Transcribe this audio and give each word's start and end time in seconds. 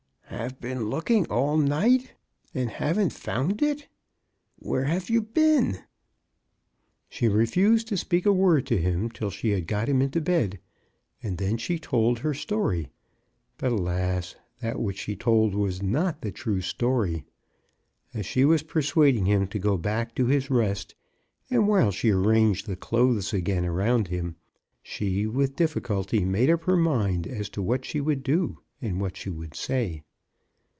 "Have 0.41 0.59
been 0.61 0.89
looking 0.89 1.27
all 1.27 1.55
night, 1.55 2.13
and 2.55 2.67
haven't 2.67 3.11
found 3.13 3.61
it? 3.61 3.87
Where 4.57 4.85
have 4.85 5.07
you 5.07 5.21
been?" 5.21 5.65
MRS. 5.65 5.73
BROWN 5.75 5.75
ATTEMPTS 5.75 6.73
TO 6.73 6.87
ESCAPE. 6.87 7.11
33 7.11 7.27
She 7.27 7.27
refused 7.27 7.87
to 7.89 7.97
speak 7.97 8.25
a 8.25 8.31
word 8.31 8.65
to 8.65 8.77
him 8.81 9.09
till 9.11 9.29
she 9.29 9.49
had 9.51 9.67
got 9.67 9.87
him 9.87 10.01
into 10.01 10.19
bed, 10.19 10.59
and 11.21 11.37
then 11.37 11.57
she 11.57 11.77
told 11.77 12.19
her 12.19 12.33
story. 12.33 12.89
But, 13.59 13.71
alas! 13.73 14.35
that 14.61 14.79
which 14.79 14.97
she 14.97 15.15
told 15.15 15.53
was 15.53 15.83
not 15.83 16.21
the 16.21 16.31
true 16.31 16.61
story. 16.61 17.25
As 18.11 18.25
she 18.25 18.43
was 18.43 18.63
persuading 18.63 19.25
him 19.27 19.45
to 19.47 19.59
go 19.59 19.77
back 19.77 20.15
to 20.15 20.25
his 20.25 20.49
rest, 20.49 20.95
and 21.51 21.67
while 21.67 21.91
she 21.91 22.09
arranged 22.09 22.65
the 22.65 22.75
clothes 22.77 23.31
again 23.31 23.65
around 23.65 24.07
him, 24.07 24.37
she 24.81 25.27
with 25.27 25.55
difficulty 25.55 26.25
made 26.25 26.49
up 26.49 26.63
her 26.63 26.77
mind 26.77 27.27
as 27.27 27.47
to 27.49 27.61
what 27.61 27.85
she 27.85 28.01
would 28.01 28.23
do 28.23 28.57
and 28.81 28.99
what 28.99 29.15
she 29.17 29.29
would 29.29 29.55
say. 29.55 30.01